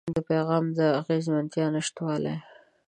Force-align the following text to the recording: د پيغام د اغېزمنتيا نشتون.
د 0.15 0.17
پيغام 0.29 0.65
د 0.79 0.79
اغېزمنتيا 0.99 1.65
نشتون. 1.75 2.23